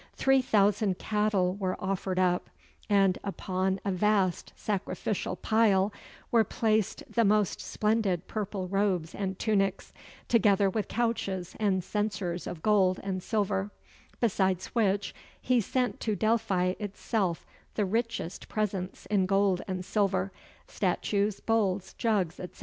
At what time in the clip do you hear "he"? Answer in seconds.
15.39-15.61